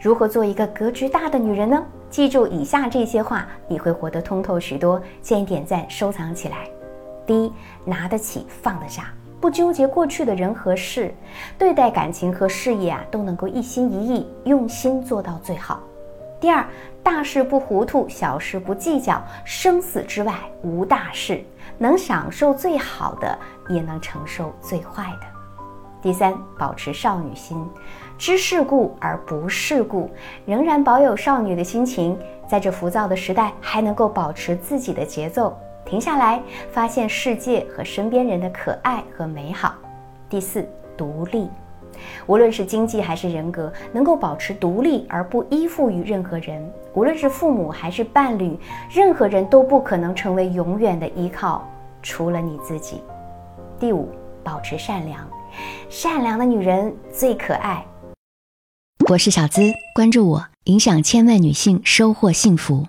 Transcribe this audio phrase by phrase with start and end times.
[0.00, 1.84] 如何做一个格局大的女人呢？
[2.08, 5.02] 记住以下这些话，你会活得通透许多。
[5.20, 6.68] 建议点赞收藏起来。
[7.26, 7.52] 第一，
[7.84, 11.12] 拿得起放得下，不纠结过去的人和事，
[11.58, 15.80] 对待感情和事业啊都能够一心一意，用心做到最好。
[16.40, 16.64] 第二，
[17.02, 21.42] 大事不糊涂，小事不计较，生死之外无大事，
[21.76, 23.38] 能享受最好的，
[23.68, 25.37] 也能承受最坏的。
[26.00, 27.56] 第三，保持少女心，
[28.16, 30.08] 知世故而不世故，
[30.46, 32.16] 仍然保有少女的心情，
[32.46, 35.56] 在这浮躁的时代，还能够保持自己的节奏。
[35.84, 39.74] 停下来，发现世界和身边人的可爱和美好。
[40.28, 40.64] 第四，
[40.96, 41.48] 独立，
[42.26, 46.62] 无论是经济还是人格，能够保持独立而不依附于任何人。
[46.94, 48.56] 无论是父母还是伴侣，
[48.90, 51.66] 任何人都不可能成为永远的依靠，
[52.02, 53.02] 除了你自己。
[53.80, 54.08] 第五，
[54.48, 55.28] 保持善良，
[55.90, 57.86] 善良的女人最可爱。
[59.10, 59.60] 我是小资，
[59.94, 62.86] 关注我，影响千万女性，收获幸福。